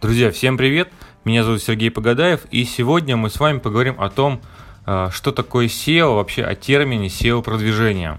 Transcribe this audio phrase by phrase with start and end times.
[0.00, 0.90] Друзья, всем привет!
[1.24, 4.40] Меня зовут Сергей Погадаев, и сегодня мы с вами поговорим о том,
[4.86, 8.18] э, что такое SEO, вообще о термине SEO-продвижения.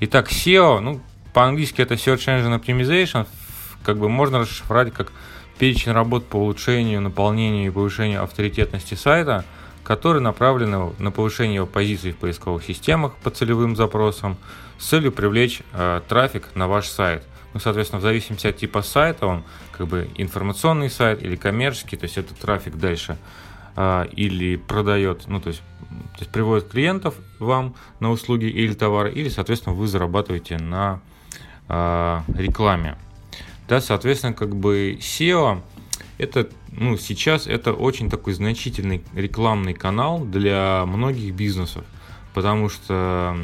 [0.00, 1.00] Итак, SEO, ну,
[1.32, 3.26] по-английски это Search Engine Optimization,
[3.82, 5.12] как бы можно расшифровать как
[5.58, 9.44] перечень работ по улучшению, наполнению и повышению авторитетности сайта,
[9.84, 14.36] которые направлены на повышение его позиций в поисковых системах по целевым запросам
[14.78, 17.24] с целью привлечь э, трафик на ваш сайт.
[17.52, 22.04] Ну, соответственно, в зависимости от типа сайта, он как бы информационный сайт или коммерческий, то
[22.04, 23.18] есть это трафик дальше
[23.76, 29.12] э, или продает, ну, то есть, то есть приводит клиентов вам на услуги или товары,
[29.12, 31.00] или, соответственно, вы зарабатываете на
[31.68, 32.96] э, рекламе.
[33.68, 35.62] Да, соответственно, как бы SEO
[36.20, 41.84] это, ну, сейчас это очень такой значительный рекламный канал для многих бизнесов,
[42.34, 43.36] потому что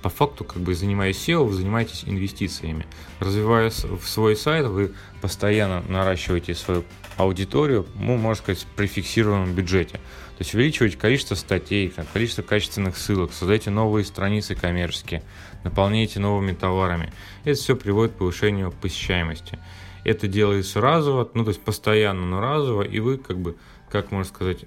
[0.00, 2.86] по факту, как бы занимаясь SEO, вы занимаетесь инвестициями.
[3.20, 6.84] Развивая свой сайт, вы постоянно наращиваете свою
[7.16, 9.94] аудиторию, ну, можно сказать, при фиксированном бюджете.
[10.38, 15.22] То есть увеличиваете количество статей, количество качественных ссылок, создаете новые страницы коммерческие,
[15.64, 17.12] наполняете новыми товарами.
[17.44, 19.58] Это все приводит к повышению посещаемости.
[20.06, 23.56] Это делается разово, ну то есть постоянно, но разово, и вы как бы,
[23.90, 24.64] как можно сказать,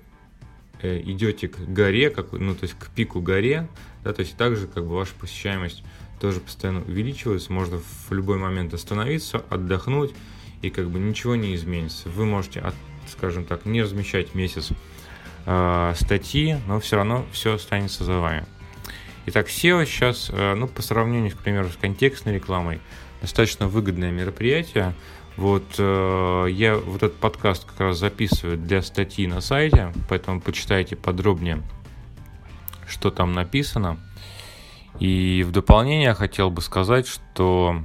[0.82, 3.70] э, идете к горе, как, ну то есть к пику горе,
[4.04, 5.82] да, то есть также как бы ваша посещаемость
[6.20, 10.14] тоже постоянно увеличивается, можно в любой момент остановиться, отдохнуть,
[10.62, 12.10] и как бы ничего не изменится.
[12.10, 12.76] Вы можете, от,
[13.08, 14.72] скажем так, не размещать месяц
[15.46, 18.46] э, статьи, но все равно все останется за вами.
[19.28, 22.82] Итак, SEO сейчас, э, ну, по сравнению, к примеру, с контекстной рекламой,
[23.22, 24.94] достаточно выгодное мероприятие.
[25.40, 30.98] Вот э, я вот этот подкаст как раз записываю для статьи на сайте, поэтому почитайте
[30.98, 31.64] подробнее,
[32.86, 33.98] что там написано.
[35.00, 37.82] И в дополнение хотел бы сказать, что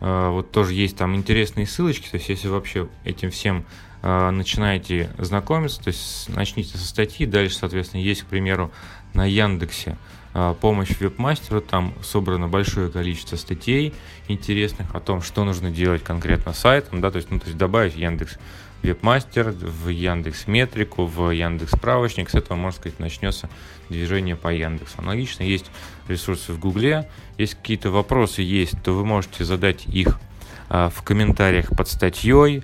[0.00, 3.64] э, вот тоже есть там интересные ссылочки, то есть если вообще этим всем
[4.04, 8.70] начинаете знакомиться, то есть начните со статьи, дальше, соответственно, есть, к примеру,
[9.14, 9.96] на Яндексе
[10.34, 13.94] а, помощь веб-мастеру, там собрано большое количество статей
[14.28, 17.96] интересных о том, что нужно делать конкретно сайтом, да, то есть, ну, то есть добавить
[17.96, 18.38] Яндекс
[18.82, 23.48] Вебмастер в Яндекс Метрику, в Яндекс Справочник, с этого, можно сказать, начнется
[23.88, 24.96] движение по Яндексу.
[24.98, 25.66] Аналогично есть
[26.08, 30.20] ресурсы в Гугле, если какие-то вопросы есть, то вы можете задать их
[30.68, 32.62] а, в комментариях под статьей,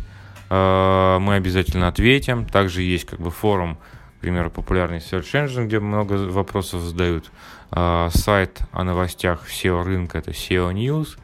[0.50, 2.44] мы обязательно ответим.
[2.44, 3.78] Также есть как бы форум
[4.20, 7.30] к примеру, популярный Search Engine, где много вопросов задают.
[7.70, 11.16] А, сайт о новостях SEO рынка, это SEO News.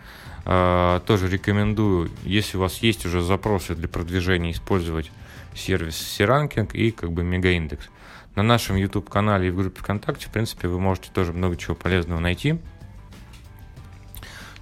[0.46, 5.12] А, тоже рекомендую, если у вас есть уже запросы для продвижения, использовать
[5.54, 7.90] сервис C-Ranking и как бы Мегаиндекс.
[8.34, 12.20] На нашем YouTube-канале и в группе ВКонтакте, в принципе, вы можете тоже много чего полезного
[12.20, 12.58] найти.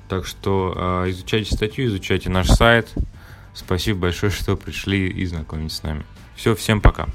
[0.08, 2.92] Так что э, изучайте статью, изучайте наш сайт.
[3.54, 6.04] Спасибо большое, что пришли и знакомились с нами.
[6.36, 7.08] Все, всем пока.